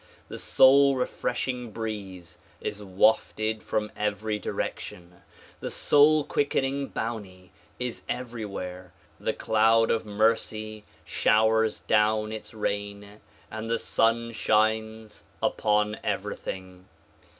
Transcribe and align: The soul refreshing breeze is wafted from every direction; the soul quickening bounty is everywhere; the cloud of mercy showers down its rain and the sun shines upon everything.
The 0.29 0.39
soul 0.39 0.95
refreshing 0.95 1.69
breeze 1.69 2.39
is 2.59 2.81
wafted 2.83 3.61
from 3.61 3.91
every 3.95 4.39
direction; 4.39 5.21
the 5.59 5.69
soul 5.69 6.23
quickening 6.23 6.87
bounty 6.87 7.51
is 7.77 8.01
everywhere; 8.09 8.93
the 9.19 9.31
cloud 9.33 9.91
of 9.91 10.03
mercy 10.03 10.85
showers 11.05 11.81
down 11.81 12.31
its 12.31 12.51
rain 12.51 13.21
and 13.51 13.69
the 13.69 13.77
sun 13.77 14.31
shines 14.31 15.25
upon 15.39 15.99
everything. 16.03 16.85